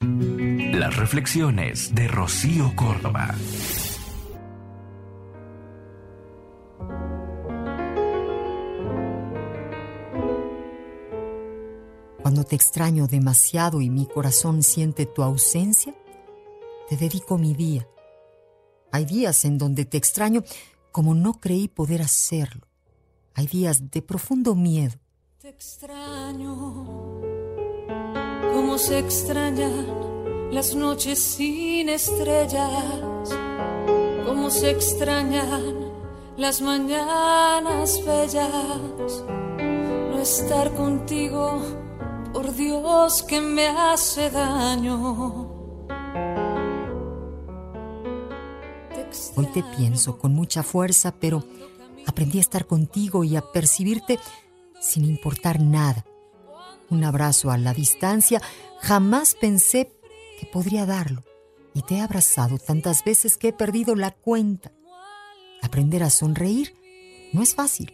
Las 0.00 0.94
reflexiones 0.96 1.94
de 1.94 2.06
Rocío 2.06 2.76
Córdoba. 2.76 3.34
Cuando 12.20 12.44
te 12.44 12.56
extraño 12.56 13.06
demasiado 13.06 13.80
y 13.80 13.88
mi 13.88 14.06
corazón 14.06 14.62
siente 14.62 15.06
tu 15.06 15.22
ausencia, 15.22 15.94
te 16.88 16.96
dedico 16.96 17.38
mi 17.38 17.54
día. 17.54 17.88
Hay 18.92 19.06
días 19.06 19.44
en 19.44 19.56
donde 19.56 19.86
te 19.86 19.96
extraño 19.96 20.44
como 20.92 21.14
no 21.14 21.40
creí 21.40 21.68
poder 21.68 22.02
hacerlo. 22.02 22.66
Hay 23.34 23.46
días 23.46 23.90
de 23.90 24.02
profundo 24.02 24.54
miedo. 24.54 24.94
Te 25.38 25.48
extraño 25.48 26.95
se 28.78 28.98
extrañan 28.98 30.52
las 30.52 30.74
noches 30.74 31.22
sin 31.22 31.88
estrellas, 31.88 33.30
como 34.26 34.50
se 34.50 34.70
extrañan 34.70 35.92
las 36.36 36.60
mañanas 36.60 37.98
bellas. 38.04 39.24
No 40.10 40.18
estar 40.20 40.74
contigo, 40.74 41.62
por 42.32 42.54
Dios 42.54 43.22
que 43.22 43.40
me 43.40 43.68
hace 43.68 44.30
daño. 44.30 45.52
Hoy 49.36 49.46
te 49.46 49.62
pienso 49.76 50.18
con 50.18 50.34
mucha 50.34 50.62
fuerza, 50.62 51.14
pero 51.18 51.44
aprendí 52.06 52.38
a 52.38 52.42
estar 52.42 52.66
contigo 52.66 53.24
y 53.24 53.36
a 53.36 53.42
percibirte 53.52 54.18
sin 54.80 55.04
importar 55.06 55.60
nada. 55.60 56.04
Un 56.90 57.04
abrazo 57.04 57.50
a 57.50 57.58
la 57.58 57.74
distancia, 57.74 58.40
jamás 58.80 59.34
pensé 59.34 59.92
que 60.38 60.46
podría 60.46 60.86
darlo. 60.86 61.22
Y 61.74 61.82
te 61.82 61.96
he 61.96 62.00
abrazado 62.00 62.58
tantas 62.58 63.04
veces 63.04 63.36
que 63.36 63.48
he 63.48 63.52
perdido 63.52 63.94
la 63.94 64.10
cuenta. 64.10 64.72
Aprender 65.62 66.02
a 66.02 66.10
sonreír 66.10 66.74
no 67.32 67.42
es 67.42 67.54
fácil, 67.54 67.92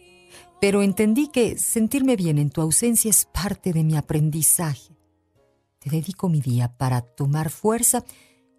pero 0.61 0.81
entendí 0.81 1.27
que 1.27 1.57
sentirme 1.57 2.15
bien 2.15 2.37
en 2.37 2.49
tu 2.49 2.61
ausencia 2.61 3.09
es 3.09 3.25
parte 3.25 3.73
de 3.73 3.83
mi 3.83 3.97
aprendizaje. 3.97 4.95
Te 5.79 5.89
dedico 5.89 6.29
mi 6.29 6.39
día 6.39 6.77
para 6.77 7.01
tomar 7.01 7.49
fuerza 7.49 8.05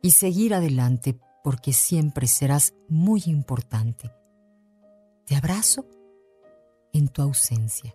y 0.03 0.11
seguir 0.11 0.53
adelante 0.53 1.19
porque 1.43 1.73
siempre 1.73 2.27
serás 2.27 2.75
muy 2.89 3.23
importante. 3.27 4.11
Te 5.27 5.37
abrazo 5.37 5.87
en 6.93 7.09
tu 7.09 7.23
ausencia. 7.23 7.95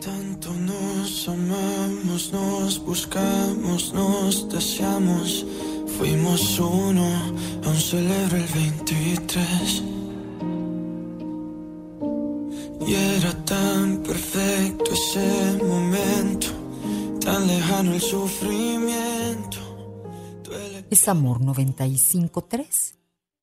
Tanto 0.00 0.54
nos 0.54 1.28
amamos, 1.28 2.32
nos 2.32 2.78
buscamos, 2.82 3.92
nos 3.92 4.48
deseamos. 4.48 5.44
Fuimos 5.98 6.58
uno, 6.58 7.04
aún 7.62 7.76
celebro 7.76 8.38
el 8.38 8.46
23. 8.46 9.82
Y 12.88 12.94
era 12.94 13.44
tan 13.44 13.98
perfecto 14.02 14.90
ese 14.90 15.62
momento, 15.62 16.46
tan 17.20 17.46
lejano 17.46 17.92
el 17.92 18.00
sufrimiento. 18.00 19.58
Es 20.88 21.08
Amor 21.08 21.40
95.3, 21.40 22.94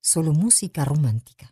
solo 0.01 0.33
música 0.33 0.83
romántica. 0.83 1.51